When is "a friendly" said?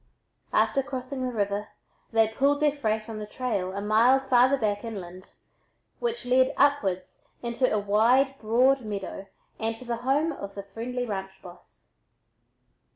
10.57-11.05